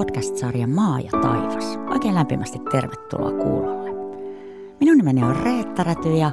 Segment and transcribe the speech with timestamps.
[0.00, 1.78] podcast-sarja Maa ja taivas.
[1.90, 3.90] Oikein lämpimästi tervetuloa kuulolle.
[4.80, 6.30] Minun nimeni on Reetta Räty ja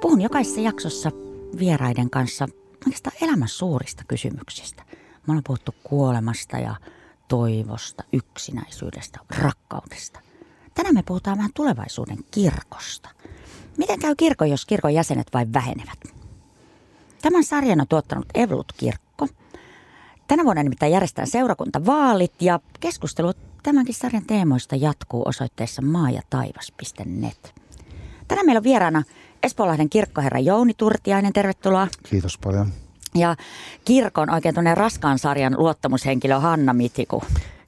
[0.00, 1.10] puhun jokaisessa jaksossa
[1.58, 2.48] vieraiden kanssa
[2.86, 4.82] oikeastaan elämän suurista kysymyksistä.
[4.90, 6.74] Me ollaan puhuttu kuolemasta ja
[7.28, 10.20] toivosta, yksinäisyydestä, rakkaudesta.
[10.74, 13.08] Tänään me puhutaan vähän tulevaisuuden kirkosta.
[13.76, 15.98] Miten käy kirkon, jos kirkon jäsenet vain vähenevät?
[17.22, 19.11] Tämän sarjan on tuottanut Evlut Kirkko.
[20.32, 23.32] Tänä vuonna nimittäin järjestetään seurakuntavaalit ja keskustelu
[23.62, 27.54] tämänkin sarjan teemoista jatkuu osoitteessa maajataivas.net.
[28.28, 29.02] Tänään meillä on vieraana
[29.42, 31.88] Espoolahden kirkkoherra Jouni Turtiainen, tervetuloa.
[32.10, 32.66] Kiitos paljon.
[33.14, 33.36] Ja
[33.84, 37.22] kirkon oikein tuonne raskaan sarjan luottamushenkilö Hanna Mitiku.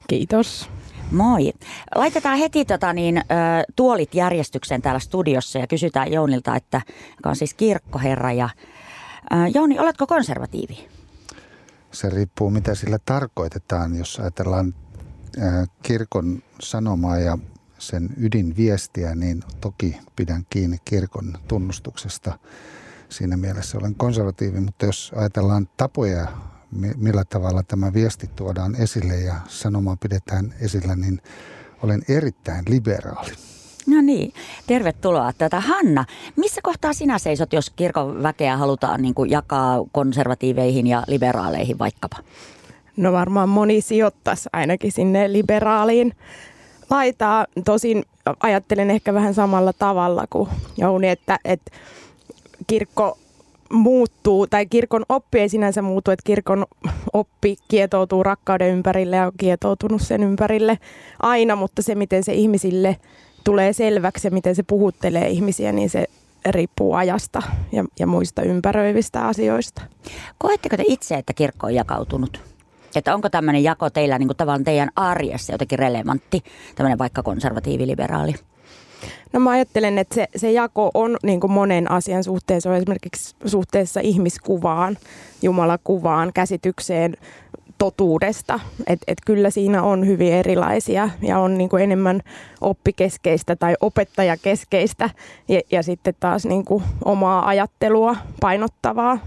[0.07, 0.69] Kiitos.
[1.11, 1.53] Moi.
[1.95, 3.23] Laitetaan heti tota niin,
[3.75, 6.81] tuolit järjestykseen täällä studiossa ja kysytään Jounilta, että
[7.17, 8.31] joka on siis kirkkoherra.
[8.31, 8.49] Ja,
[9.53, 10.94] Jouni, oletko konservatiivi?
[11.95, 13.97] Se riippuu, mitä sillä tarkoitetaan.
[13.97, 14.73] Jos ajatellaan
[15.83, 17.37] kirkon sanomaa ja
[17.77, 22.39] sen ydinviestiä, niin toki pidän kiinni kirkon tunnustuksesta.
[23.09, 26.27] Siinä mielessä olen konservatiivi, mutta jos ajatellaan tapoja,
[26.97, 31.21] millä tavalla tämä viesti tuodaan esille ja sanomaa pidetään esillä, niin
[31.83, 33.31] olen erittäin liberaali.
[33.87, 34.33] No niin,
[34.67, 35.33] tervetuloa.
[35.37, 36.05] Tätä Hanna,
[36.35, 42.17] missä kohtaa sinä seisot, jos kirkon väkeä halutaan niin kuin jakaa konservatiiveihin ja liberaaleihin vaikkapa?
[42.97, 46.13] No varmaan moni sijoittaisi ainakin sinne liberaaliin
[46.89, 47.45] laitaa.
[47.65, 48.03] Tosin
[48.39, 51.71] ajattelen ehkä vähän samalla tavalla kuin Jouni, että, että
[52.67, 53.17] kirkko
[53.69, 56.65] muuttuu, tai kirkon oppi ei sinänsä muutu, että kirkon
[57.13, 60.79] oppi kietoutuu rakkauden ympärille ja on kietoutunut sen ympärille
[61.19, 62.97] aina, mutta se miten se ihmisille
[63.45, 66.05] tulee selväksi ja miten se puhuttelee ihmisiä, niin se
[66.45, 69.81] riippuu ajasta ja, ja muista ympäröivistä asioista.
[70.37, 72.41] Koetteko te itse, että kirkko on jakautunut?
[72.95, 76.43] Että onko tämmöinen jako teillä niin kuin tavallaan teidän arjessa jotenkin relevantti,
[76.75, 78.35] tämmöinen vaikka konservatiiviliberaali?
[79.33, 82.61] No mä ajattelen, että se, se jako on niin kuin monen asian suhteen.
[82.61, 84.97] Se on esimerkiksi suhteessa ihmiskuvaan,
[85.41, 87.17] Jumalakuvaan, käsitykseen
[87.77, 88.59] totuudesta.
[88.87, 92.21] Et, et kyllä siinä on hyvin erilaisia ja on niin kuin enemmän
[92.61, 95.09] oppikeskeistä tai opettajakeskeistä
[95.47, 99.19] ja, ja sitten taas niin kuin omaa ajattelua painottavaa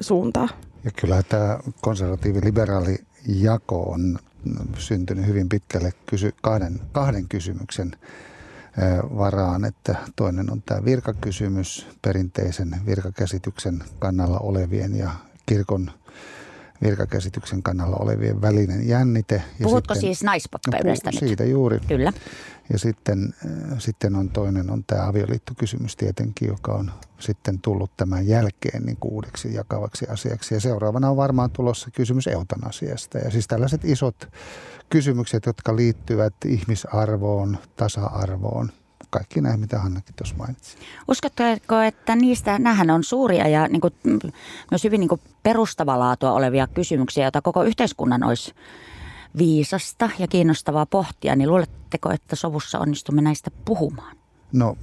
[0.00, 0.48] suuntaa.
[0.84, 4.18] Ja kyllä tämä konservatiivi-liberaali jako on
[4.78, 7.92] syntynyt hyvin pitkälle kysy, kahden, kahden kysymyksen
[9.18, 15.10] varaan, että toinen on tämä virkakysymys perinteisen virkakäsityksen kannalla olevien ja
[15.46, 15.90] kirkon
[16.82, 19.42] virkakäsityksen kannalla olevien välinen jännite.
[19.62, 21.80] Puhutko sitten, siis naispappeudesta no, Siitä juuri.
[21.88, 22.12] Kyllä.
[22.72, 23.34] Ja sitten,
[23.78, 29.54] sitten on toinen on tämä avioliittokysymys tietenkin, joka on sitten tullut tämän jälkeen niin uudeksi
[29.54, 30.54] jakavaksi asiaksi.
[30.54, 33.18] Ja seuraavana on varmaan tulossa kysymys eutanasiasta.
[33.18, 34.28] Ja siis tällaiset isot
[34.88, 38.72] kysymykset, jotka liittyvät ihmisarvoon, tasa-arvoon,
[39.10, 40.76] kaikki näin, mitä Hannakin tuossa mainitsi.
[41.08, 43.94] Uskotteko, että niistä, nähän on suuria ja niin kuin,
[44.70, 48.54] myös hyvin niin kuin perustavaa laatua olevia kysymyksiä, joita koko yhteiskunnan olisi
[49.38, 54.16] viisasta ja kiinnostavaa pohtia, niin luuletteko, että sovussa onnistumme näistä puhumaan?
[54.52, 54.76] No,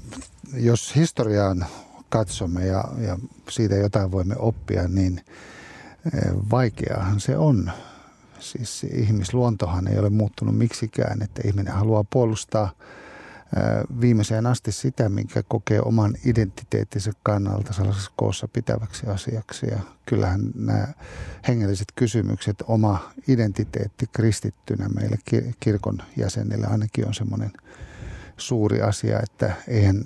[0.53, 1.65] jos historiaan
[2.09, 3.17] katsomme ja, ja
[3.49, 5.21] siitä jotain voimme oppia, niin
[6.05, 7.71] eh, vaikeahan se on.
[8.39, 12.69] Siis ihmisluontohan ei ole muuttunut miksikään, että ihminen haluaa puolustaa–
[14.01, 19.67] viimeiseen asti sitä, minkä kokee oman identiteettinsä kannalta sellaisessa koossa pitäväksi asiaksi.
[19.67, 20.87] Ja kyllähän nämä
[21.47, 25.17] hengelliset kysymykset, oma identiteetti kristittynä meille
[25.59, 27.51] kirkon jäsenille ainakin on semmoinen
[28.37, 30.03] suuri asia, että eihän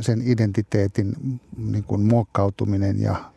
[0.00, 3.32] sen, identiteetin niin kuin muokkautuminen ja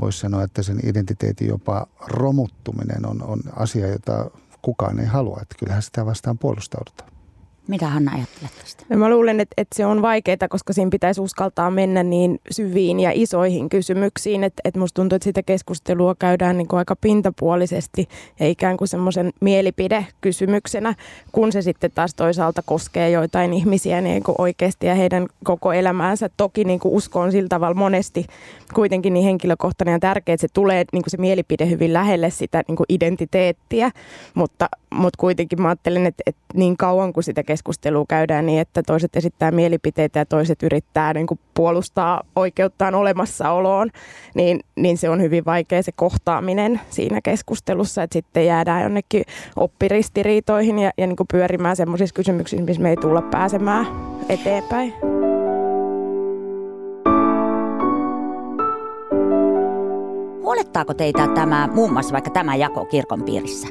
[0.00, 4.30] voisi sanoa, että sen identiteetin jopa romuttuminen on, on asia, jota
[4.62, 5.38] kukaan ei halua.
[5.42, 7.10] Että kyllähän sitä vastaan puolustaudutaan.
[7.70, 8.84] Mitä Hanna ajattelet tästä?
[8.88, 13.00] No mä luulen, että, että se on vaikeaa, koska siinä pitäisi uskaltaa mennä niin syviin
[13.00, 14.44] ja isoihin kysymyksiin.
[14.44, 18.08] Että, että musta tuntuu, että sitä keskustelua käydään niin kuin aika pintapuolisesti
[18.40, 20.94] ja ikään kuin semmoisen mielipidekysymyksenä,
[21.32, 26.30] kun se sitten taas toisaalta koskee joitain ihmisiä niin kuin oikeasti ja heidän koko elämäänsä.
[26.36, 28.26] Toki niin kuin usko on sillä tavalla monesti
[28.74, 32.62] kuitenkin niin henkilökohtainen ja tärkeä, että se tulee niin kuin se mielipide hyvin lähelle sitä
[32.68, 33.90] niin kuin identiteettiä,
[34.34, 37.59] mutta, mutta kuitenkin mä ajattelen, että, että niin kauan kuin sitä keskustelua
[38.08, 43.90] käydään niin, että toiset esittää mielipiteitä ja toiset yrittää niin kuin puolustaa oikeuttaan olemassaoloon,
[44.34, 49.24] niin, niin se on hyvin vaikea se kohtaaminen siinä keskustelussa, että sitten jäädään jonnekin
[49.56, 53.86] oppiristiriitoihin ja, ja niin kuin pyörimään sellaisissa kysymyksissä, missä me ei tulla pääsemään
[54.28, 54.94] eteenpäin.
[60.42, 63.68] Huolettaako teitä tämä, muun muassa vaikka tämä jako kirkon piirissä?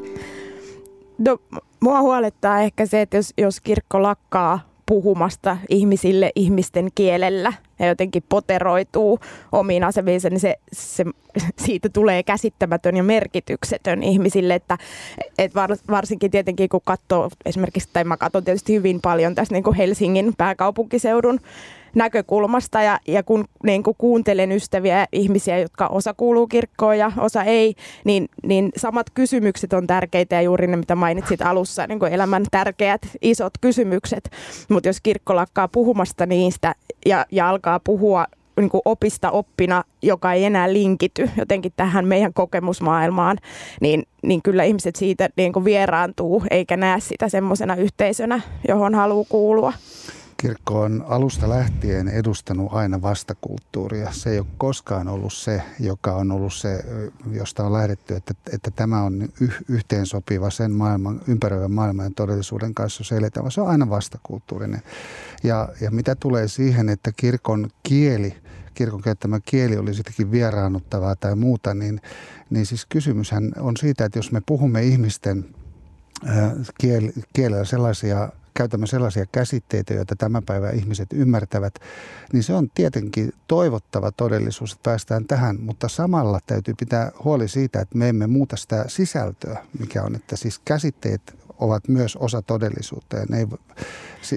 [1.20, 1.38] No,
[1.80, 8.24] mua huolettaa ehkä se, että jos, jos kirkko lakkaa puhumasta ihmisille ihmisten kielellä ja jotenkin
[8.30, 9.20] poteroituu
[9.52, 11.06] omiin asemiinsa, niin se, se,
[11.58, 14.78] siitä tulee käsittämätön ja merkityksetön ihmisille, että
[15.38, 15.52] et
[15.90, 20.34] varsinkin tietenkin kun katsoo esimerkiksi, tai mä katson tietysti hyvin paljon tässä niin kuin Helsingin
[20.38, 21.40] pääkaupunkiseudun
[21.96, 27.44] näkökulmasta ja, ja kun niin kuin kuuntelen ystäviä ihmisiä, jotka osa kuuluu kirkkoon ja osa
[27.44, 32.14] ei, niin, niin samat kysymykset on tärkeitä ja juuri ne, mitä mainitsit alussa, niin kuin
[32.14, 34.30] elämän tärkeät isot kysymykset.
[34.70, 38.26] Mutta jos kirkko lakkaa puhumasta niistä ja, ja alkaa puhua
[38.60, 43.38] niin kuin opista oppina, joka ei enää linkity jotenkin tähän meidän kokemusmaailmaan,
[43.82, 49.26] niin, niin kyllä ihmiset siitä niin kuin vieraantuu eikä näe sitä semmoisena yhteisönä, johon haluaa
[49.30, 49.74] kuulua.
[50.42, 54.12] Kirkko on alusta lähtien edustanut aina vastakulttuuria.
[54.12, 56.86] Se ei ole koskaan ollut se, joka on ollut se,
[57.32, 62.74] josta on lähdetty, että, että tämä on yh, yhteensopiva sen maailman, ympäröivän maailman ja todellisuuden
[62.74, 64.82] kanssa, jos eletään, se on aina vastakulttuurinen.
[65.44, 68.36] Ja, ja mitä tulee siihen, että kirkon kieli,
[68.74, 72.02] kirkon käyttämä kieli oli sittenkin vieraannuttavaa tai muuta, niin,
[72.50, 75.46] niin siis kysymyshän on siitä, että jos me puhumme ihmisten
[77.34, 81.74] kielellä sellaisia käytämme sellaisia käsitteitä, joita tämän päivän ihmiset ymmärtävät,
[82.34, 87.82] niin se on tietenkin toivottava todellisuus, että päästään tähän, mutta samalla täytyy pitää huoli siitä,
[87.82, 91.22] että me emme muuta sitä sisältöä, mikä on, että siis käsitteet
[91.60, 93.18] ovat myös osa todellisuutta.
[93.18, 93.48] Ja ne ei,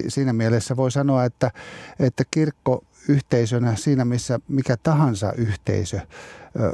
[0.07, 1.51] siinä mielessä voi sanoa, että,
[1.99, 5.99] että kirkko yhteisönä siinä, missä mikä tahansa yhteisö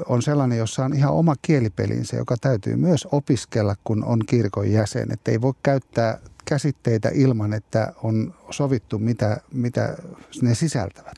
[0.06, 5.12] on sellainen, jossa on ihan oma kielipelinsä, joka täytyy myös opiskella, kun on kirkon jäsen.
[5.12, 6.20] Että ei voi käyttää
[6.50, 9.98] käsitteitä ilman, että on sovittu, mitä, mitä
[10.42, 11.16] ne sisältävät.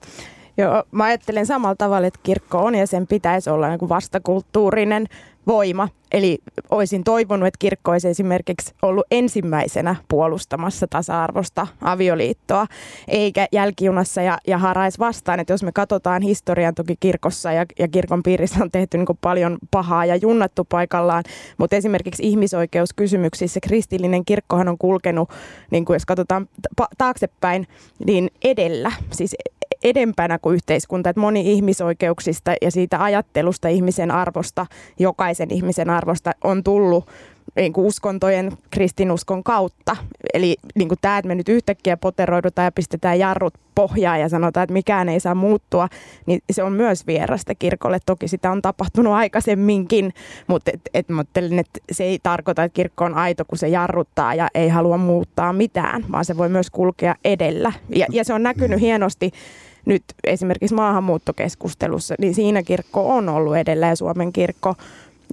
[0.58, 5.08] Joo, mä ajattelen samalla tavalla, että kirkko on ja sen pitäisi olla niin vastakulttuurinen
[5.48, 5.88] voima.
[6.12, 6.38] Eli
[6.72, 12.68] olisin toivonut, että kirkko olisi esimerkiksi ollut ensimmäisenä puolustamassa tasa-arvosta avioliittoa,
[13.08, 15.40] eikä jälkijunassa ja, ja harais vastaan.
[15.40, 19.58] Että jos me katsotaan historian toki kirkossa ja, ja kirkon piirissä on tehty niin paljon
[19.72, 21.24] pahaa ja junnattu paikallaan,
[21.58, 25.30] mutta esimerkiksi ihmisoikeuskysymyksissä kristillinen kirkkohan on kulkenut,
[25.72, 26.50] niin kuin jos katsotaan
[26.98, 27.68] taaksepäin,
[28.06, 28.92] niin edellä.
[29.12, 29.36] Siis
[29.84, 34.66] edempänä kuin yhteiskunta, että moni ihmisoikeuksista ja siitä ajattelusta ihmisen arvosta,
[35.00, 37.10] jokaisen ihmisen arvosta on tullut
[37.56, 39.96] niin kuin uskontojen kristinuskon kautta.
[40.34, 44.64] Eli niin kuin tämä, että me nyt yhtäkkiä poteroidutaan ja pistetään jarrut pohjaan ja sanotaan,
[44.64, 45.88] että mikään ei saa muuttua,
[46.26, 48.00] niin se on myös vierasta kirkolle.
[48.06, 50.14] Toki sitä on tapahtunut aikaisemminkin,
[50.48, 51.06] mutta et, et,
[51.60, 55.54] että se ei tarkoita, että kirkko on aito, kun se jarruttaa ja ei halua muuttaa
[55.54, 57.72] mitään, vaan se voi myös kulkea edellä.
[57.96, 59.32] Ja, ja se on näkynyt hienosti
[59.86, 64.76] nyt esimerkiksi maahanmuuttokeskustelussa, niin siinä kirkko on ollut edelleen Suomen kirkko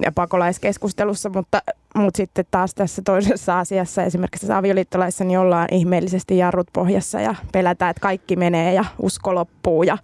[0.01, 1.61] ja pakolaiskeskustelussa, mutta,
[1.95, 7.35] mutta sitten taas tässä toisessa asiassa, esimerkiksi tässä avioliittolaissa, niin ollaan ihmeellisesti jarrut pohjassa ja
[7.51, 9.97] pelätään, että kaikki menee ja usko loppuu ja,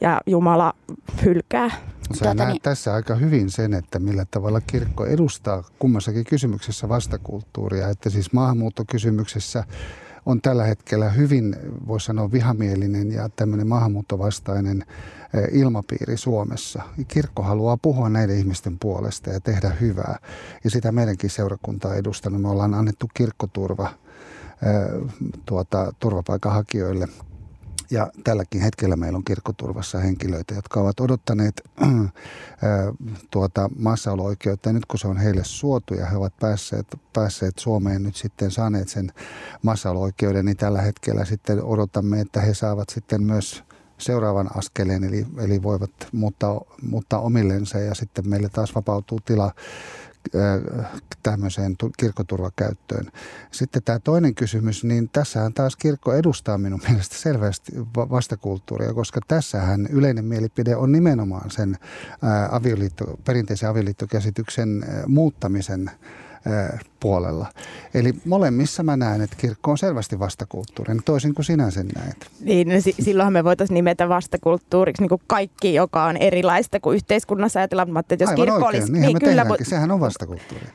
[0.00, 0.72] ja Jumala
[1.24, 1.70] hylkää.
[2.14, 2.62] Sä tuota, näet niin.
[2.62, 9.64] tässä aika hyvin sen, että millä tavalla kirkko edustaa kummassakin kysymyksessä vastakulttuuria, että siis maahanmuuttokysymyksessä
[10.26, 11.56] on tällä hetkellä hyvin,
[11.86, 14.84] voisi sanoa, vihamielinen ja tämmöinen maahanmuuttovastainen
[15.34, 16.82] eh, ilmapiiri Suomessa.
[17.08, 20.18] Kirkko haluaa puhua näiden ihmisten puolesta ja tehdä hyvää.
[20.64, 22.42] Ja sitä meidänkin seurakunta on edustanut.
[22.42, 25.10] Me ollaan annettu kirkkoturva eh,
[25.46, 27.08] tuota, turvapaikanhakijoille–
[27.90, 31.62] ja tälläkin hetkellä meillä on kirkkoturvassa henkilöitä, jotka ovat odottaneet
[33.30, 34.68] tuota maassaolo-oikeutta.
[34.68, 38.50] Ja nyt kun se on heille suotu ja he ovat päässeet, päässeet Suomeen nyt sitten
[38.50, 39.12] saaneet sen
[39.62, 43.64] maassaolo-oikeuden, niin tällä hetkellä sitten odotamme, että he saavat sitten myös
[43.98, 50.05] seuraavan askeleen, eli, eli voivat muuttaa, muuttaa omillensa ja sitten meille taas vapautuu tila Äh,
[51.22, 53.06] tämmöiseen kirkkoturvakäyttöön.
[53.50, 59.86] Sitten tämä toinen kysymys, niin tässähän taas kirkko edustaa minun mielestä selvästi vastakulttuuria, koska tässähän
[59.90, 61.76] yleinen mielipide on nimenomaan sen
[62.24, 65.90] äh, avioliitto, perinteisen avioliittokäsityksen äh, muuttamisen
[67.00, 67.46] puolella.
[67.94, 72.26] Eli molemmissa mä näen, että kirkko on selvästi vastakulttuurinen, toisin kuin sinä sen näet.
[72.40, 77.60] Niin, no, silloinhan me voitaisiin nimetä vastakulttuuriksi niin kuin kaikki, joka on erilaista kuin yhteiskunnassa
[77.60, 77.98] ajatellaan.
[77.98, 80.66] Että jos Aivan kirkko oikein, olisi, niin, kyllä, vo- sehän on vastakulttuuri.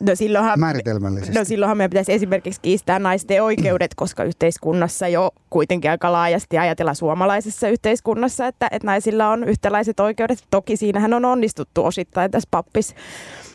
[0.00, 1.38] No silloinhan, Määritelmällisesti.
[1.38, 6.94] No silloinhan meidän pitäisi esimerkiksi kiistää naisten oikeudet, koska yhteiskunnassa jo kuitenkin aika laajasti ajatella
[6.94, 10.44] suomalaisessa yhteiskunnassa, että, että naisilla on yhtäläiset oikeudet.
[10.50, 12.94] Toki siinähän on onnistuttu osittain tässä pappis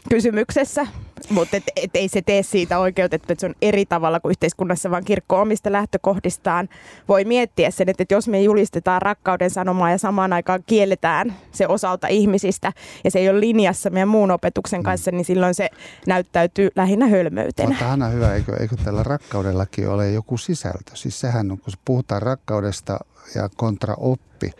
[0.10, 0.88] kysymyksessä
[1.30, 4.92] mutta et, et ei se tee siitä oikeutettu, että se on eri tavalla kuin yhteiskunnassa,
[4.92, 6.70] vaan kirkko omista lähtökohdistaan
[7.08, 11.68] voi miettiä sen, että, että jos me julistetaan rakkauden sanomaa ja samaan aikaan kielletään se
[11.68, 12.74] osalta ihmisistä
[13.04, 15.70] ja se ei ole linjassa meidän muun opetuksen kanssa, niin silloin se
[16.08, 17.70] näyttäytyy lähinnä hölmöytenä.
[17.70, 20.92] Mutta Hanna hyvä, eikö, eikö tällä rakkaudellakin ole joku sisältö?
[20.94, 23.00] Siis sehän, kun puhutaan rakkaudesta
[23.36, 24.52] ja kontra oppi,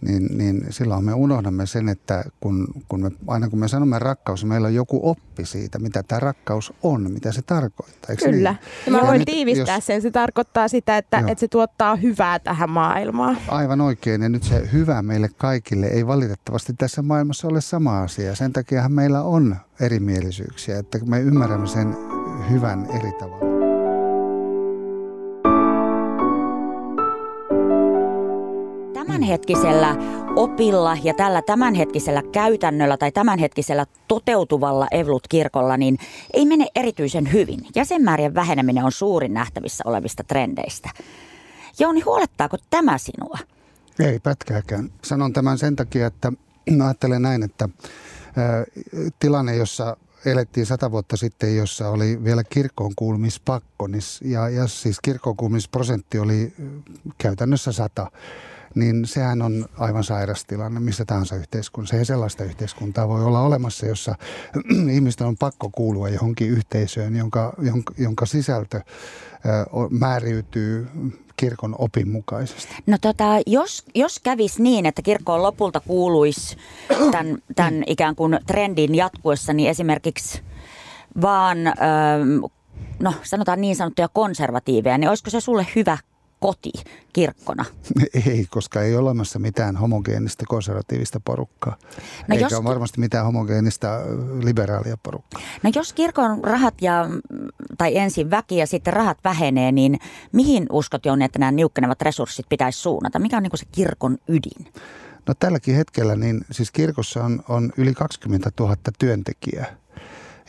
[0.00, 4.44] niin, niin silloin me unohdamme sen, että kun, kun me, aina kun me sanomme rakkaus,
[4.44, 8.10] meillä on joku oppi siitä, mitä tämä rakkaus on, mitä se tarkoittaa.
[8.10, 8.50] Eikö Kyllä.
[8.50, 8.58] Niin?
[8.86, 10.02] Ja mä voin tiivistää jos, sen.
[10.02, 13.38] Se tarkoittaa sitä, että, että se tuottaa hyvää tähän maailmaan.
[13.48, 14.22] Aivan oikein.
[14.22, 18.34] Ja nyt se hyvä meille kaikille ei valitettavasti tässä maailmassa ole sama asia.
[18.34, 21.96] Sen takia meillä on erimielisyyksiä, että me ymmärrämme sen
[22.50, 23.57] hyvän eri tavalla.
[29.18, 29.96] Tämänhetkisellä
[30.36, 35.98] opilla ja tällä tämänhetkisellä käytännöllä tai tämänhetkisellä toteutuvalla Evlut-kirkolla, niin
[36.32, 37.60] ei mene erityisen hyvin.
[37.74, 40.90] Jäsenmäärien väheneminen on suurin nähtävissä olevista trendeistä.
[41.78, 43.38] Jouni, huolettaako tämä sinua?
[44.00, 44.90] Ei pätkääkään.
[45.04, 46.32] Sanon tämän sen takia, että
[46.84, 47.68] ajattelen näin, että
[49.20, 49.96] tilanne, jossa
[50.26, 53.88] elettiin sata vuotta sitten, jossa oli vielä kirkkoon kuulumispakko,
[54.24, 56.52] ja, ja siis kirkkoon kuulumisprosentti oli
[57.18, 58.10] käytännössä sata
[58.78, 61.96] niin sehän on aivan sairas tilanne missä tahansa yhteiskunnassa.
[61.96, 64.14] Ei sellaista yhteiskuntaa voi olla olemassa, jossa
[64.94, 68.80] ihmisten on pakko kuulua johonkin yhteisöön, jonka, jonka, jonka sisältö
[69.90, 70.88] määriytyy
[71.36, 72.74] kirkon opin mukaisesti?
[72.86, 76.56] No tota, jos, jos kävisi niin, että kirkkoon lopulta kuuluisi
[77.12, 80.42] tämän, tämän ikään kuin trendin jatkuessa, niin esimerkiksi
[81.20, 81.58] vaan,
[82.98, 85.98] no sanotaan niin sanottuja konservatiiveja, niin olisiko se sulle hyvä
[86.40, 86.72] koti
[87.12, 87.64] kirkkona?
[88.26, 91.76] Ei, koska ei ole olemassa mitään homogeenista konservatiivista porukkaa.
[92.28, 92.52] No Eikä jos...
[92.52, 93.88] ole varmasti mitään homogeenista
[94.42, 95.42] liberaalia porukkaa.
[95.62, 97.08] No jos kirkon rahat ja,
[97.78, 99.98] tai ensin väki ja sitten rahat vähenee, niin
[100.32, 103.18] mihin uskot jo, että nämä niukkenevat resurssit pitäisi suunnata?
[103.18, 104.72] Mikä on niin se kirkon ydin?
[105.26, 109.76] No tälläkin hetkellä niin siis kirkossa on, on yli 20 000 työntekijää.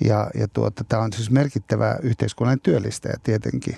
[0.06, 3.78] Ja, ja tuota, tämä on siis merkittävä yhteiskunnallinen työllistäjä tietenkin.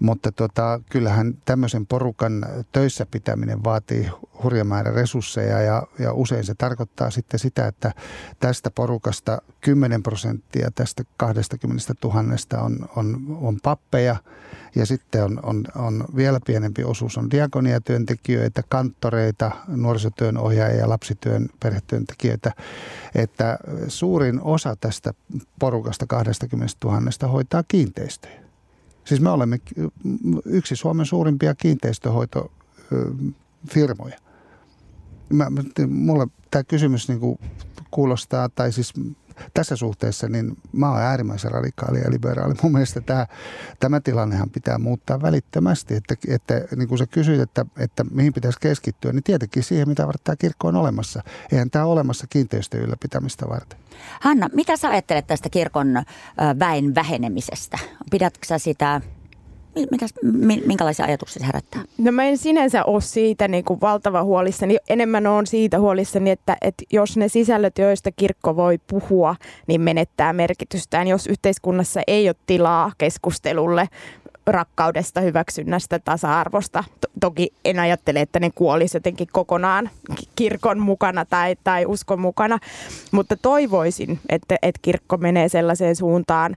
[0.00, 4.10] Mutta tota, kyllähän tämmöisen porukan töissä pitäminen vaatii
[4.42, 7.92] hurja määrä resursseja ja, ja usein se tarkoittaa sitten sitä, että
[8.40, 14.16] tästä porukasta 10 prosenttia tästä 20 000 on, on, on pappeja
[14.74, 22.52] ja sitten on, on, on vielä pienempi osuus on diakoniatyöntekijöitä, kanttoreita, nuorisotyön ohjaajia, lapsityön, perhetyöntekijöitä.
[23.14, 25.14] Että suurin osa tästä
[25.58, 28.45] porukasta 20 000 hoitaa kiinteistöjä.
[29.06, 29.60] Siis me olemme
[30.44, 34.18] yksi Suomen suurimpia kiinteistöhoitofirmoja.
[35.28, 35.46] Mä,
[35.88, 37.20] mulle tämä kysymys niin
[37.90, 38.92] kuulostaa, tai siis
[39.54, 42.54] tässä suhteessa niin mä oon äärimmäisen radikaali ja liberaali.
[42.62, 43.26] Mun mielestä tämä,
[43.80, 45.94] tämä tilannehan pitää muuttaa välittömästi.
[45.94, 50.06] Että, että niin kuin sä kysyit, että, että mihin pitäisi keskittyä, niin tietenkin siihen, mitä
[50.06, 51.22] varten tämä kirkko on olemassa.
[51.52, 53.78] Eihän tämä ole olemassa kiinteistöjen ylläpitämistä varten.
[54.20, 56.02] Hanna, mitä sä ajattelet tästä kirkon
[56.58, 57.78] väen vähenemisestä?
[58.10, 59.00] Pidätkö sä sitä
[59.90, 60.14] Mitäs,
[60.66, 61.82] minkälaisia ajatuksia se herättää?
[61.98, 64.76] No mä en sinänsä ole siitä niin kuin valtava huolissani.
[64.88, 70.32] Enemmän on siitä huolissani, että, että jos ne sisällöt, joista kirkko voi puhua, niin menettää
[70.32, 71.08] merkitystään.
[71.08, 73.88] Jos yhteiskunnassa ei ole tilaa keskustelulle
[74.46, 76.84] rakkaudesta, hyväksynnästä, tasa-arvosta.
[77.20, 79.90] Toki en ajattele, että ne kuolisi jotenkin kokonaan
[80.36, 82.58] kirkon mukana tai, tai uskon mukana,
[83.10, 86.56] mutta toivoisin, että, että kirkko menee sellaiseen suuntaan,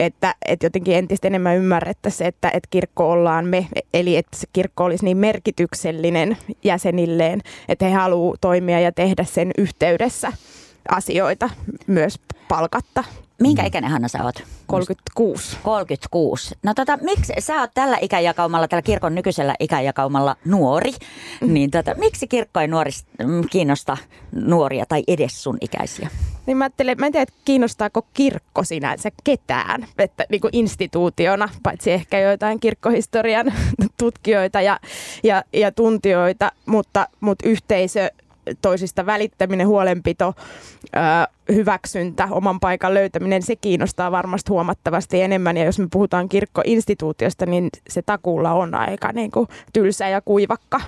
[0.00, 4.84] että, että jotenkin entistä enemmän ymmärrettäisiin, että, että kirkko ollaan me, eli että se kirkko
[4.84, 10.32] olisi niin merkityksellinen jäsenilleen, että he haluavat toimia ja tehdä sen yhteydessä
[10.88, 11.50] asioita
[11.86, 13.04] myös palkatta.
[13.40, 14.42] Minkä ikäinen Hanna sä oot?
[14.66, 15.56] 36.
[15.62, 16.54] 36.
[16.62, 20.92] No tota, miksi sä oot tällä ikäjakaumalla, tällä kirkon nykyisellä ikäjakaumalla nuori,
[21.40, 21.54] mm.
[21.54, 23.96] niin tota, miksi kirkko ei nuoris, mm, kiinnosta
[24.32, 26.08] nuoria tai edes sun ikäisiä?
[26.50, 31.48] Niin mä ajattelen, mä en tiedä, että kiinnostaako kirkko sinänsä ketään, että niin kuin instituutiona,
[31.62, 33.52] paitsi ehkä joitain kirkkohistorian
[33.98, 34.80] tutkijoita ja,
[35.22, 38.10] ja, ja tuntijoita, mutta, mutta yhteisö
[38.62, 40.34] toisista välittäminen, huolenpito,
[41.54, 45.56] hyväksyntä, oman paikan löytäminen, se kiinnostaa varmasti huomattavasti enemmän.
[45.56, 50.80] Ja jos me puhutaan kirkkoinstituutiosta, niin se takuulla on aika niin kuin tylsä ja kuivakka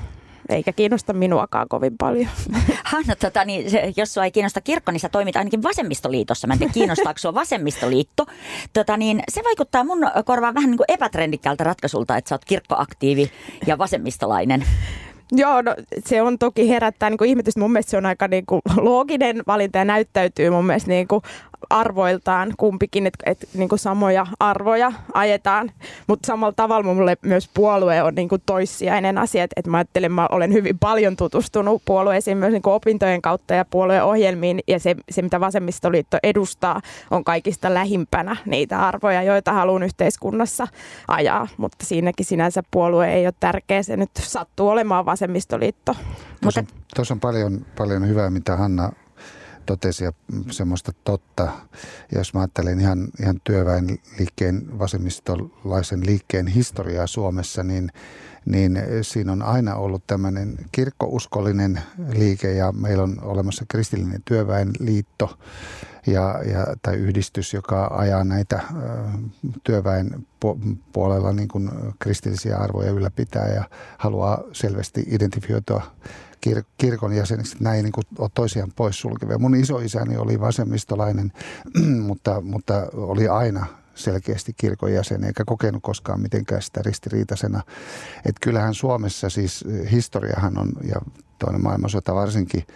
[0.55, 2.29] eikä kiinnosta minuakaan kovin paljon.
[2.85, 6.47] Hanna, tota, niin, se, jos sinua ei kiinnosta kirkko, niin sä toimit ainakin vasemmistoliitossa.
[6.47, 8.27] Mä en tiedä, kiinnostaako sinua vasemmistoliitto.
[8.73, 13.31] Tota, niin, se vaikuttaa mun korvaan vähän niin kuin epätrendikkältä ratkaisulta, että sä oot kirkkoaktiivi
[13.67, 14.65] ja vasemmistolainen.
[15.33, 15.75] Joo, no,
[16.07, 17.61] se on toki herättää niin ihmetystä.
[17.61, 21.23] Mun mielestä se on aika niin kuin, looginen valinta ja näyttäytyy mun mielestä niin kuin,
[21.71, 25.71] arvoiltaan kumpikin, että et, niin samoja arvoja ajetaan,
[26.07, 30.13] mutta samalla tavalla mulle myös puolue on niin kuin toissijainen asia, että et mä ajattelen,
[30.13, 34.61] mä olen hyvin paljon tutustunut puolueisiin myös niin opintojen kautta ja puolueohjelmiin.
[34.69, 40.69] Ja se, se, mitä vasemmistoliitto edustaa, on kaikista lähimpänä niitä arvoja, joita haluan yhteiskunnassa
[41.09, 45.97] ajaa, mutta siinäkin sinänsä puolue ei ole tärkeä, se nyt sattuu olemaan vasemmistoliitto.
[46.41, 46.67] Tuossa on,
[46.97, 48.93] tuossa on paljon, paljon hyvää, mitä Hanna
[49.67, 50.13] totesi ja
[50.51, 51.53] semmoista totta.
[52.15, 57.91] Jos mä ajattelen ihan, ihan työväenliikkeen, vasemmistolaisen liikkeen historiaa Suomessa, niin,
[58.47, 61.81] niin siinä on aina ollut tämmöinen kirkkouskollinen
[62.13, 65.39] liike ja meillä on olemassa kristillinen työväenliitto
[66.07, 68.61] ja, ja, tai yhdistys, joka ajaa näitä
[69.65, 70.27] työväen
[70.93, 73.65] puolella niin kuin kristillisiä arvoja ylläpitää ja
[73.99, 75.83] haluaa selvästi identifioitua
[76.47, 77.57] kir- kirkon jäseniksi.
[77.77, 79.39] Ei niin kuin ole toisiaan poissulkevia.
[79.39, 81.33] Mun isoisäni oli vasemmistolainen,
[82.07, 87.63] mutta, mutta oli aina selkeästi kirkon jäsen, eikä kokenut koskaan mitenkään sitä ristiriitaisena.
[88.17, 91.01] Että kyllähän Suomessa siis historiahan on, ja
[91.39, 92.67] toinen maailmansota varsinkin,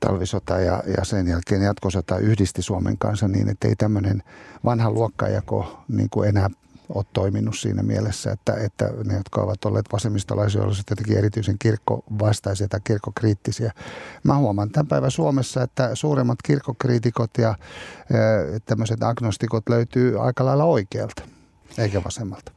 [0.00, 4.22] talvisota ja, ja sen jälkeen jatkosota yhdisti Suomen kanssa niin, että ei tämmöinen
[4.64, 6.50] vanha luokkajako niin kuin enää
[6.88, 12.68] ole toiminut siinä mielessä, että, että ne, jotka ovat olleet vasemmistolaisia, olisivat jotenkin erityisen kirkkovastaisia
[12.68, 13.72] tai kirkkokriittisiä.
[14.22, 17.54] Mä huomaan tämän päivän Suomessa, että suuremmat kirkkokriitikot ja
[18.10, 18.14] e,
[18.64, 21.22] tämmöiset agnostikot löytyy aika lailla oikealta,
[21.78, 22.52] eikä vasemmalta.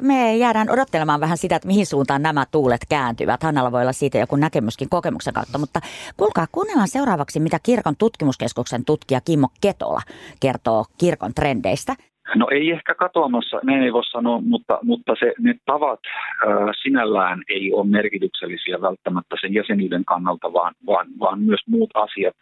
[0.00, 3.42] Me jäädään odottelemaan vähän sitä, että mihin suuntaan nämä tuulet kääntyvät.
[3.42, 5.80] Hannalla voi olla siitä joku näkemyskin kokemuksen kautta, mutta
[6.16, 10.00] kuulkaa, kuunnellaan seuraavaksi, mitä Kirkon tutkimuskeskuksen tutkija Kimmo Ketola
[10.40, 11.96] kertoo kirkon trendeistä.
[12.36, 16.00] No ei ehkä katoamassa, näin ei voi sanoa, mutta, mutta se, ne tavat
[16.46, 22.36] ää, sinällään ei ole merkityksellisiä välttämättä sen jäsenyyden kannalta, vaan, vaan, vaan myös muut asiat,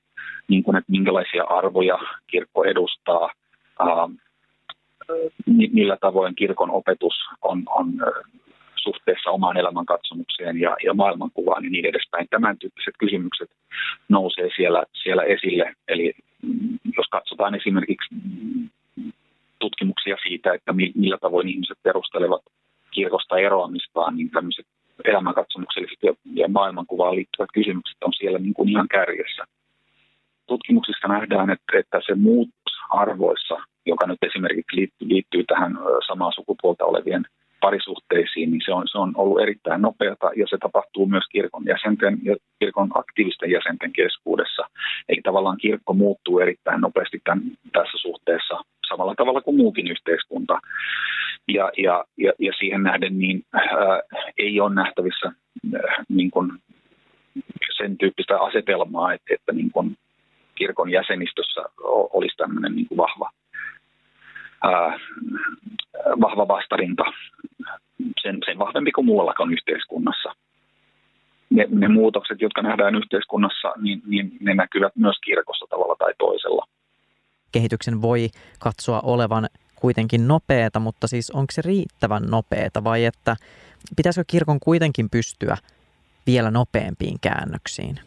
[0.48, 3.30] niin kuin että minkälaisia arvoja kirkko edustaa,
[3.80, 4.08] ää,
[5.72, 7.86] millä tavoin kirkon opetus on, on
[8.76, 12.26] suhteessa omaan elämänkatsomukseen ja, ja maailmankuvaan ja niin edespäin.
[12.30, 13.50] Tämän tyyppiset kysymykset
[14.08, 15.74] nousee siellä, siellä esille.
[15.88, 18.14] Eli mm, jos katsotaan esimerkiksi
[19.64, 22.42] tutkimuksia siitä, että millä tavoin ihmiset perustelevat
[22.90, 24.66] kirkosta eroamistaan, niin tämmöiset
[25.04, 25.98] elämänkatsomukselliset
[26.34, 29.42] ja maailmankuvaan liittyvät kysymykset on siellä niin kuin ihan kärjessä.
[30.46, 35.72] Tutkimuksista nähdään, että, että se muutos arvoissa, joka nyt esimerkiksi liittyy, liittyy tähän
[36.06, 37.24] samaa sukupuolta olevien
[37.60, 42.18] parisuhteisiin, niin se on, se on ollut erittäin nopeata ja se tapahtuu myös kirkon jäsenten
[42.22, 44.62] ja kirkon aktiivisten jäsenten keskuudessa.
[45.08, 48.54] Eli tavallaan kirkko muuttuu erittäin nopeasti tämän, tässä suhteessa
[48.92, 50.58] samalla tavalla kuin muukin yhteiskunta.
[51.48, 54.00] Ja, ja, ja, ja siihen nähden niin, ää,
[54.38, 55.32] ei ole nähtävissä
[55.74, 56.52] ää, niin kuin
[57.76, 59.96] sen tyyppistä asetelmaa, että, että niin kuin
[60.54, 61.60] kirkon jäsenistössä
[62.12, 63.30] olisi tämmöinen niin kuin vahva,
[64.62, 64.98] ää,
[66.20, 67.04] vahva vastarinta,
[68.22, 70.34] sen, sen vahvempi kuin muuallakaan yhteiskunnassa.
[71.50, 76.66] Ne, ne muutokset, jotka nähdään yhteiskunnassa, niin, niin ne näkyvät myös kirkossa tavalla tai toisella
[77.52, 83.36] kehityksen voi katsoa olevan kuitenkin nopeata, mutta siis onko se riittävän nopeata vai että
[83.96, 85.56] pitäisikö kirkon kuitenkin pystyä
[86.26, 88.00] vielä nopeampiin käännöksiin?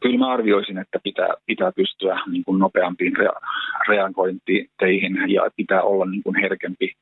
[0.00, 3.40] Kyllä mä arvioisin, että pitää, pitää pystyä niin kuin nopeampiin rea-
[3.88, 6.94] reagointeihin ja pitää olla niin kuin herkempi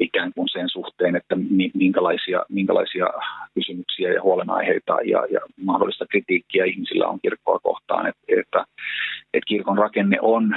[0.00, 1.36] ikään kuin sen suhteen, että
[1.74, 3.06] minkälaisia, minkälaisia
[3.54, 8.06] kysymyksiä ja huolenaiheita ja, ja mahdollista kritiikkiä ihmisillä on kirkkoa kohtaan.
[8.06, 8.64] Että, että,
[9.34, 10.54] että kirkon rakenne on,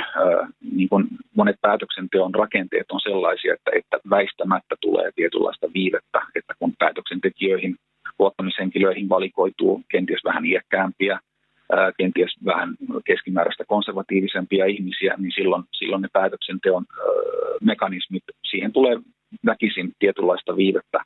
[0.75, 6.73] niin kuin monet päätöksenteon rakenteet on sellaisia, että, että väistämättä tulee tietynlaista viivettä, että kun
[6.79, 7.75] päätöksentekijöihin,
[8.19, 11.19] luottamishenkilöihin valikoituu kenties vähän iäkkäämpiä
[11.97, 12.75] kenties vähän
[13.05, 16.85] keskimääräistä konservatiivisempia ihmisiä, niin silloin, silloin ne päätöksenteon
[17.61, 18.97] mekanismit, siihen tulee
[19.45, 20.99] väkisin tietynlaista viivettä.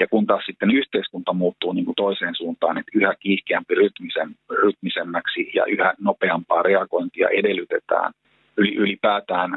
[0.00, 5.50] Ja kun taas sitten yhteiskunta muuttuu niin kuin toiseen suuntaan, että yhä kiihkeämpi rytmisen, rytmisemmäksi
[5.54, 8.12] ja yhä nopeampaa reagointia edellytetään,
[8.56, 9.50] ylipäätään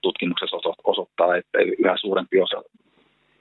[0.00, 2.62] tutkimuksessa osoittaa, että yhä suurempi osa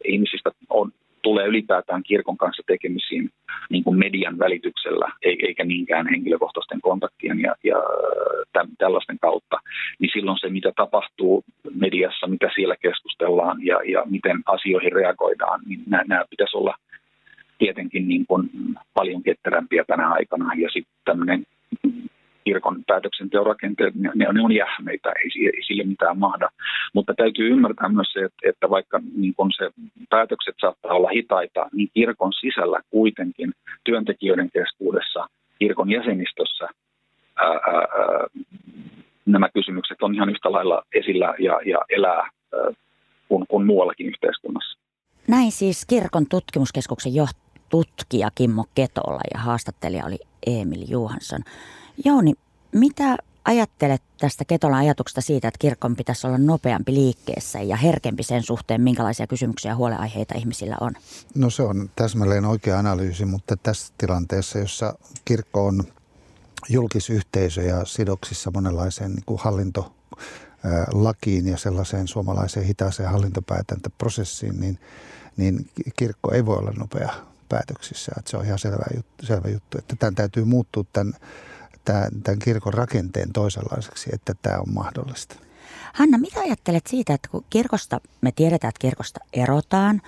[0.05, 0.91] ihmisistä on
[1.27, 3.29] tulee ylipäätään kirkon kanssa tekemisiin
[3.69, 7.77] niin kuin median välityksellä, eikä niinkään henkilökohtaisten kontaktien ja, ja
[8.77, 9.57] tällaisten kautta,
[9.99, 15.83] niin silloin se, mitä tapahtuu mediassa, mitä siellä keskustellaan ja, ja miten asioihin reagoidaan, niin
[15.87, 16.75] nämä, nämä pitäisi olla
[17.57, 18.49] tietenkin niin kuin
[18.93, 20.53] paljon ketterämpiä tänä aikana.
[20.55, 21.45] Ja sitten tämmöinen
[22.45, 26.49] kirkon päätöksenteon rakenteet, ne, ne on jähmeitä, ei, ei sille mitään mahda.
[26.93, 29.71] Mutta täytyy ymmärtää myös se, että, että vaikka niin kun se
[30.09, 33.53] päätökset saattaa olla hitaita, niin kirkon sisällä kuitenkin
[33.83, 35.27] työntekijöiden keskuudessa,
[35.59, 36.67] kirkon jäsenistössä
[37.35, 38.27] ää, ää,
[39.25, 42.29] nämä kysymykset on ihan yhtä lailla esillä ja, ja elää
[43.27, 44.79] kuin, kuin muuallakin yhteiskunnassa.
[45.27, 47.11] Näin siis kirkon tutkimuskeskuksen
[47.69, 51.39] tutkija Kimmo Ketola ja haastattelija oli Emil Juhansson.
[52.05, 52.33] Jouni,
[52.71, 58.43] mitä ajattelet tästä Ketolan ajatuksesta siitä, että kirkon pitäisi olla nopeampi liikkeessä ja herkempi sen
[58.43, 60.93] suhteen, minkälaisia kysymyksiä ja huoleaiheita ihmisillä on?
[61.35, 64.93] No se on täsmälleen oikea analyysi, mutta tässä tilanteessa, jossa
[65.25, 65.83] kirkko on
[66.69, 69.95] julkisyhteisö ja sidoksissa monenlaiseen niin kuin hallinto
[70.93, 74.79] lakiin ja sellaiseen suomalaiseen hitaaseen hallintopäätäntöprosessiin, niin,
[75.37, 77.13] niin kirkko ei voi olla nopea
[77.49, 78.11] päätöksissä.
[78.17, 81.13] Että se on ihan selvä juttu, selvä juttu, että tämän täytyy muuttua tämän,
[81.85, 85.35] tämän, kirkon rakenteen toisenlaiseksi, että tämä on mahdollista.
[85.93, 90.01] Hanna, mitä ajattelet siitä, että kun kirkosta, me tiedetään, että kirkosta erotaan,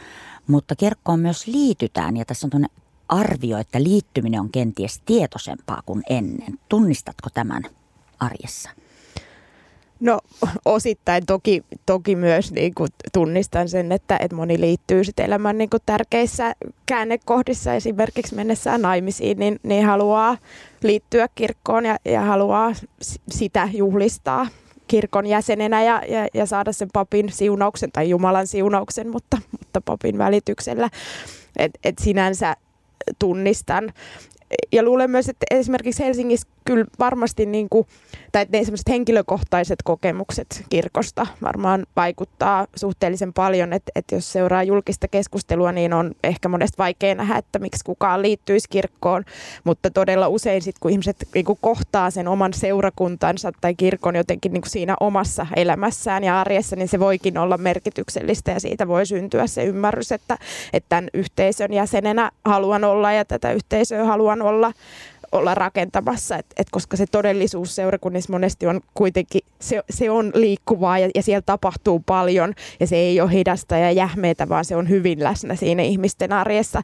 [0.48, 2.68] mutta kirkkoon myös liitytään ja tässä on tuonne
[3.10, 6.60] arvio, että liittyminen on kenties tietoisempaa kuin ennen.
[6.70, 7.64] Tunnistatko tämän
[8.20, 8.70] arjessa?
[10.00, 10.20] No
[10.66, 15.70] osittain toki, toki myös niin kuin tunnistan sen, että, että moni liittyy sit elämän niin
[15.70, 16.56] kuin tärkeissä
[16.86, 20.38] käännekohdissa esimerkiksi mennessään naimisiin, niin, niin haluaa
[20.84, 22.74] liittyä kirkkoon ja, ja haluaa
[23.32, 24.48] sitä juhlistaa
[24.88, 30.18] kirkon jäsenenä ja, ja, ja saada sen papin siunauksen tai Jumalan siunauksen, mutta, mutta papin
[30.18, 30.90] välityksellä.
[31.58, 32.56] Et, et sinänsä
[33.20, 33.94] tunnistan.
[34.72, 37.88] Ja luulen myös, että esimerkiksi Helsingissä kyllä varmasti niin kuin,
[38.32, 45.08] tai ne sellaiset henkilökohtaiset kokemukset kirkosta varmaan vaikuttaa suhteellisen paljon, että, että jos seuraa julkista
[45.08, 49.24] keskustelua, niin on ehkä monesti vaikea nähdä, että miksi kukaan liittyisi kirkkoon,
[49.64, 54.54] mutta todella usein sitten kun ihmiset niin kuin kohtaa sen oman seurakuntansa tai kirkon jotenkin
[54.54, 59.06] niin kuin siinä omassa elämässään ja arjessa, niin se voikin olla merkityksellistä ja siitä voi
[59.06, 60.38] syntyä se ymmärrys, että,
[60.74, 64.74] että tämän yhteisön jäsenenä haluan olla ja tätä yhteisöä haluan olla
[65.32, 71.00] olla rakentamassa, et, et koska se todellisuus seurakunnissa monesti on kuitenkin, se, se on liikkuvaa
[71.00, 74.90] ja, ja siellä tapahtuu paljon ja se ei ole hidasta ja jähmeitä, vaan se on
[74.90, 76.82] hyvin läsnä siinä ihmisten arjessa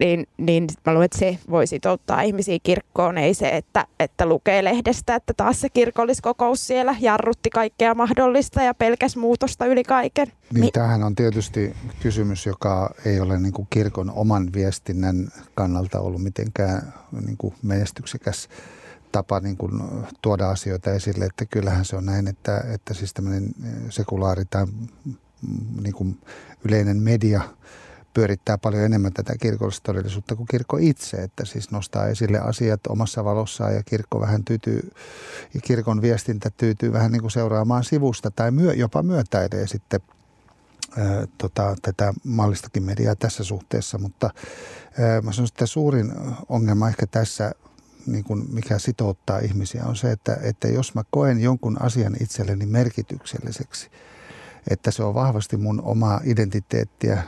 [0.00, 4.64] niin, niin mä luulen, että se voi sitouttaa ihmisiä kirkkoon, ei se, että, että lukee
[4.64, 10.26] lehdestä, että taas se kirkolliskokous siellä jarrutti kaikkea mahdollista ja pelkäs muutosta yli kaiken.
[10.26, 16.00] Niin, Mi- tämähän on tietysti kysymys, joka ei ole niin kuin kirkon oman viestinnän kannalta
[16.00, 16.94] ollut mitenkään
[17.26, 18.48] niin kuin menestyksekäs
[19.12, 19.82] tapa niin kuin
[20.22, 23.54] tuoda asioita esille, että kyllähän se on näin, että, että siis tämmöinen
[23.88, 24.66] sekulaari tai
[25.82, 26.18] niin kuin
[26.64, 27.40] yleinen media–
[28.14, 33.24] pyörittää paljon enemmän tätä kirkollista todellisuutta kuin kirkko itse, että siis nostaa esille asiat omassa
[33.24, 34.90] valossaan ja kirkko vähän tyytyy,
[35.54, 40.00] ja kirkon viestintä tyytyy vähän niin kuin seuraamaan sivusta tai myö, jopa myötäilee sitten
[40.96, 44.30] ää, tota, tätä mallistakin mediaa tässä suhteessa, mutta
[44.98, 46.12] ää, mä sanoisin, että suurin
[46.48, 47.52] ongelma ehkä tässä
[48.06, 52.66] niin kuin mikä sitouttaa ihmisiä on se, että, että jos mä koen jonkun asian itselleni
[52.66, 53.90] merkitykselliseksi,
[54.70, 57.22] että se on vahvasti mun omaa identiteettiä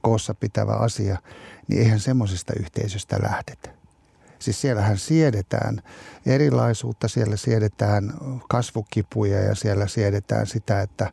[0.00, 1.18] koossa pitävä asia,
[1.68, 3.70] niin eihän semmoisesta yhteisöstä lähdetä.
[4.38, 5.82] Siis siellähän siedetään
[6.26, 8.12] erilaisuutta, siellä siedetään
[8.48, 11.12] kasvukipuja ja siellä siedetään sitä, että,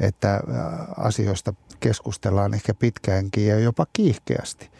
[0.00, 0.40] että
[0.96, 4.70] asioista keskustellaan ehkä pitkäänkin ja jopa kiihkeästi.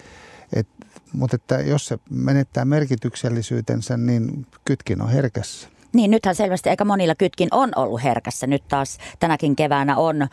[0.52, 0.68] Et,
[1.12, 5.68] mutta että jos se menettää merkityksellisyytensä, niin kytkin on herkässä.
[5.94, 8.46] Niin, nythän selvästi aika monilla kytkin on ollut herkässä.
[8.46, 10.26] Nyt taas tänäkin keväänä on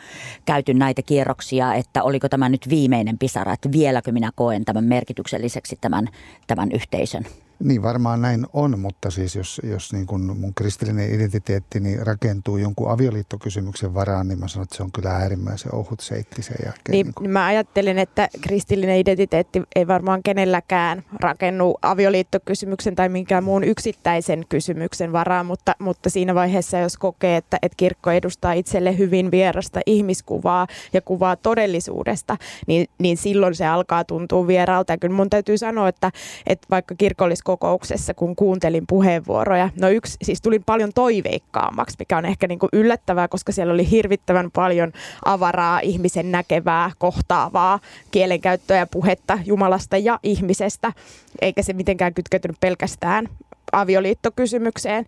[0.44, 5.78] käyty näitä kierroksia, että oliko tämä nyt viimeinen pisara, että vieläkö minä koen tämän merkitykselliseksi
[5.80, 6.08] tämän,
[6.46, 7.24] tämän yhteisön.
[7.64, 12.56] Niin varmaan näin on, mutta siis jos, jos niin kuin mun kristillinen identiteetti niin rakentuu
[12.56, 16.92] jonkun avioliittokysymyksen varaan, niin mä sanon, että se on kyllä äärimmäisen ohut seitti sen jälkeen.
[16.92, 17.30] Niin, niin kuin.
[17.30, 25.12] Mä ajattelen, että kristillinen identiteetti ei varmaan kenelläkään rakennu avioliittokysymyksen tai minkään muun yksittäisen kysymyksen
[25.12, 30.66] varaan, mutta, mutta siinä vaiheessa, jos kokee, että, että kirkko edustaa itselle hyvin vierasta ihmiskuvaa
[30.92, 34.92] ja kuvaa todellisuudesta, niin, niin silloin se alkaa tuntua vieraalta.
[34.92, 36.10] Ja kyllä mun täytyy sanoa, että,
[36.46, 39.68] että vaikka kirkollisko kokouksessa, kun kuuntelin puheenvuoroja.
[39.80, 43.90] No yksi, siis tulin paljon toiveikkaammaksi, mikä on ehkä niin kuin yllättävää, koska siellä oli
[43.90, 44.92] hirvittävän paljon
[45.24, 47.78] avaraa, ihmisen näkevää, kohtaavaa
[48.10, 50.92] kielenkäyttöä ja puhetta Jumalasta ja ihmisestä,
[51.40, 53.28] eikä se mitenkään kytkeytynyt pelkästään
[53.72, 55.06] avioliittokysymykseen.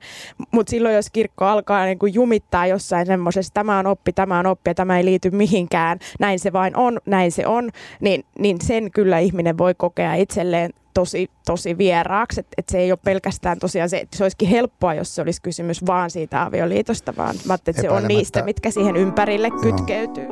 [0.50, 4.46] Mutta silloin, jos kirkko alkaa niin kuin jumittaa jossain semmoisessa, tämä on oppi, tämä on
[4.46, 8.56] oppi ja tämä ei liity mihinkään, näin se vain on, näin se on, niin, niin
[8.60, 12.40] sen kyllä ihminen voi kokea itselleen tosi, tosi vieraaksi.
[12.40, 15.42] Että et se ei ole pelkästään tosiaan se, että se olisikin helppoa, jos se olisi
[15.42, 20.26] kysymys vaan siitä avioliitosta, vaan mä että se on niistä, mitkä siihen ympärille kytkeytyy.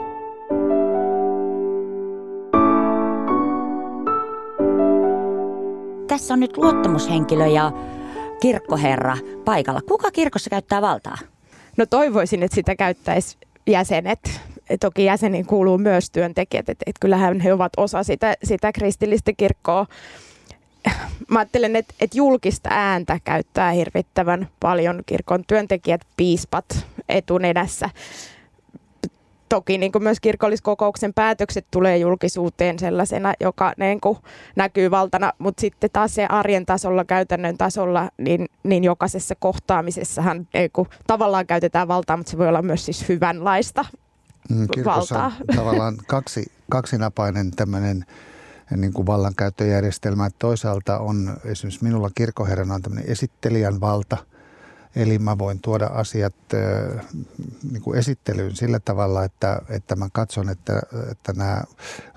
[6.08, 7.72] Tässä on nyt luottamushenkilö ja
[8.40, 9.80] kirkkoherra paikalla.
[9.88, 11.18] Kuka kirkossa käyttää valtaa?
[11.76, 14.40] No toivoisin, että sitä käyttäisi jäsenet.
[14.80, 19.86] Toki jäseniin kuuluu myös työntekijät, että, että kyllähän he ovat osa sitä, sitä kristillistä kirkkoa.
[21.28, 27.90] Mä ajattelen, että, että julkista ääntä käyttää hirvittävän paljon kirkon työntekijät, piispat etunenässä
[29.54, 34.18] toki niin kuin myös kirkolliskokouksen päätökset tulee julkisuuteen sellaisena, joka niin kuin
[34.56, 40.70] näkyy valtana, mutta sitten taas se arjen tasolla, käytännön tasolla, niin, niin jokaisessa kohtaamisessahan niin
[40.72, 43.84] kuin, tavallaan käytetään valtaa, mutta se voi olla myös siis hyvänlaista
[44.50, 45.26] mm, valtaa.
[45.26, 48.04] on tavallaan kaksi, kaksinapainen tämmöinen
[48.76, 50.30] niin kuin vallankäyttöjärjestelmä.
[50.38, 54.16] Toisaalta on esimerkiksi minulla kirkkoherrana on tämmöinen esittelijän valta–
[54.96, 56.34] Eli mä voin tuoda asiat
[57.72, 60.80] niin kuin esittelyyn sillä tavalla, että, että mä katson, että,
[61.10, 61.62] että nämä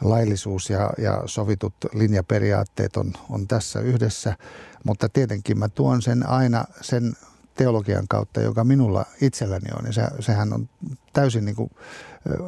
[0.01, 4.37] laillisuus ja, ja sovitut linjaperiaatteet on, on tässä yhdessä.
[4.83, 7.13] Mutta tietenkin mä tuon sen aina sen
[7.55, 9.85] teologian kautta, joka minulla itselläni on.
[9.85, 10.69] Ja se, sehän on
[11.13, 11.69] täysin niin kuin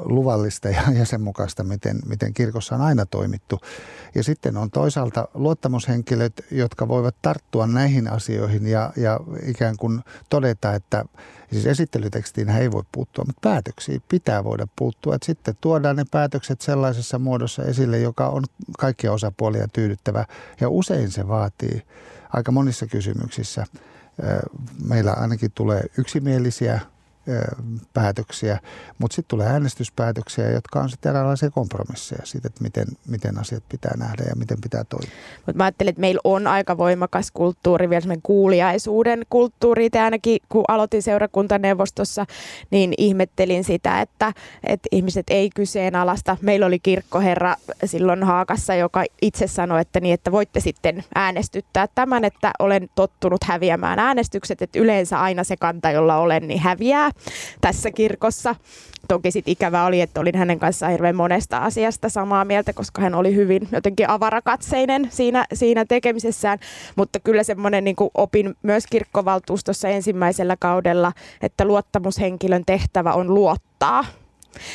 [0.06, 3.60] luvallista ja jäsenmukaista, miten, miten kirkossa on aina toimittu.
[4.16, 10.74] Ja sitten on toisaalta luottamushenkilöt, jotka voivat tarttua näihin asioihin ja, ja ikään kuin todeta,
[10.74, 11.06] että
[11.52, 15.16] siis esittelytekstiin ei voi puuttua, mutta päätöksiin pitää voida puuttua.
[15.16, 18.44] Että sitten tuodaan ne päätökset sellaisessa muodossa esille, joka on
[18.80, 20.26] kaikkia osapuolia tyydyttävä.
[20.62, 21.82] Ja usein se vaatii
[22.34, 23.66] aika monissa kysymyksissä.
[24.84, 26.80] Meillä ainakin tulee yksimielisiä
[27.94, 28.60] päätöksiä,
[29.00, 33.98] mutta sitten tulee äänestyspäätöksiä, jotka on sitten eräänlaisia kompromisseja siitä, että miten, miten asiat pitää
[33.98, 35.16] nähdä ja miten pitää toimia.
[35.36, 39.90] Mutta mä ajattelin, että meillä on aika voimakas kulttuuri, vielä semmoinen kuuliaisuuden kulttuuri.
[39.94, 42.26] Ja ainakin kun aloitin seurakuntaneuvostossa,
[42.72, 46.38] niin ihmettelin sitä, että, että ihmiset ei kyseenalaista.
[46.42, 52.26] Meillä oli kirkkoherra silloin Haakassa, joka itse sanoi, että, niin, että voitte sitten äänestyttää tämän,
[52.26, 57.12] että olen tottunut häviämään äänestykset, että yleensä aina se kanta, jolla olen, niin häviää
[57.62, 58.56] tässä kirkossa.
[59.08, 63.16] Toki sitten ikävä oli, että olin hänen kanssaan hirveän monesta asiasta samaa mieltä, koska hän
[63.16, 66.60] oli hyvin jotenkin avarakatseinen siinä, siinä tekemisessään.
[66.96, 74.06] Mutta kyllä semmoinen niin opin myös kirkkovaltuustossa ensimmäisellä kaudella, että luottamushenkilön tehtävä on luottaa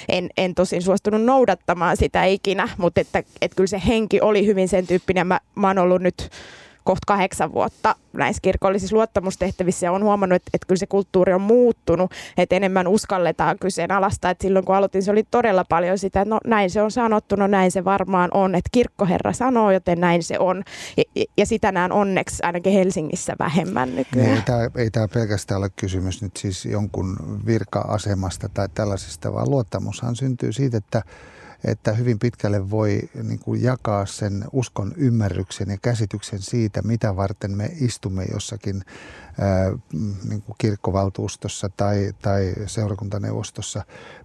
[0.08, 4.68] en, en tosin suostunut noudattamaan sitä ikinä, mutta että, että kyllä se henki oli hyvin
[4.68, 5.26] sen tyyppinen.
[5.26, 6.30] Mä, mä oon ollut nyt
[6.84, 11.40] kohta kahdeksan vuotta näissä kirkollisissa luottamustehtävissä ja on huomannut, että, että kyllä se kulttuuri on
[11.40, 14.30] muuttunut, että enemmän uskalletaan kyseenalaistaa.
[14.30, 17.36] Että silloin kun aloitin, se oli todella paljon sitä, että no näin se on sanottu,
[17.36, 20.62] no näin se varmaan on, että kirkkoherra sanoo, joten näin se on.
[20.96, 24.28] Ja, ja sitä näen onneksi ainakin Helsingissä vähemmän nykyään.
[24.28, 27.16] Ei, ei tämä, ei tämä pelkästään ole kysymys nyt siis jonkun
[27.46, 31.02] virka-asemasta tai tällaisesta, vaan luottamushan syntyy siitä, että
[31.64, 37.56] että hyvin pitkälle voi niin kuin jakaa sen uskon ymmärryksen ja käsityksen siitä, mitä varten
[37.56, 38.82] me istumme jossakin
[40.28, 43.84] niin kuin kirkkovaltuustossa tai, tai seurakuntaneuvostossa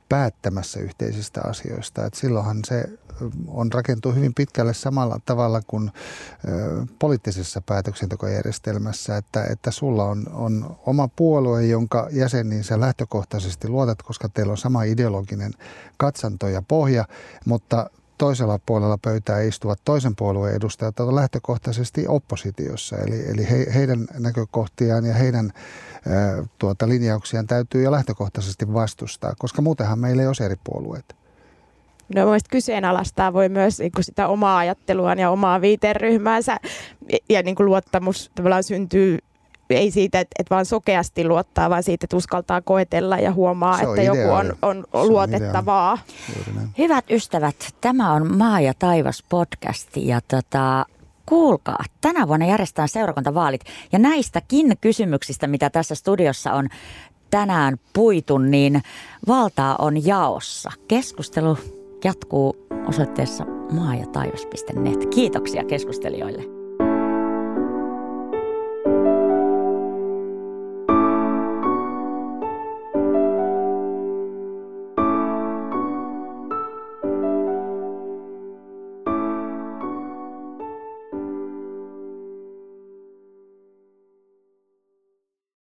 [0.09, 2.05] päättämässä yhteisistä asioista.
[2.05, 2.89] Et silloinhan se
[3.47, 5.91] on rakentuu hyvin pitkälle samalla tavalla kuin
[6.99, 14.29] poliittisessa päätöksentekojärjestelmässä, että, että sulla on, on oma puolue, jonka jäseniin sä lähtökohtaisesti luotat, koska
[14.29, 15.53] teillä on sama ideologinen
[15.97, 17.05] katsanto ja pohja,
[17.45, 22.97] mutta toisella puolella pöytää istuvat toisen puolueen edustajat ovat lähtökohtaisesti oppositiossa.
[22.97, 25.51] Eli, eli he, heidän näkökohtiaan ja heidän
[26.07, 31.15] ää, tuota, linjauksiaan täytyy jo lähtökohtaisesti vastustaa, koska muutenhan meillä ei ole eri puolueita.
[32.15, 36.57] No mielestäni kyseenalaistaa voi myös niin kuin sitä omaa ajatteluaan ja omaa viiteryhmäänsä
[37.29, 39.19] ja niin kuin luottamus tavallaan syntyy
[39.69, 44.01] ei siitä, että, että vaan sokeasti luottaa, vaan siitä, että uskaltaa koetella ja huomaa, että
[44.01, 44.19] ideaali.
[44.19, 45.97] joku on, on, on luotettavaa.
[46.77, 50.85] Hyvät ystävät, tämä on Maa ja taivas podcast ja tota,
[51.25, 56.69] kuulkaa, tänä vuonna järjestetään seurakuntavaalit ja näistäkin kysymyksistä, mitä tässä studiossa on
[57.29, 58.81] tänään puitu, niin
[59.27, 60.71] valtaa on jaossa.
[60.87, 61.57] Keskustelu
[62.03, 62.55] jatkuu
[62.87, 65.05] osoitteessa maa- ja taivas.net.
[65.05, 66.56] Kiitoksia keskustelijoille.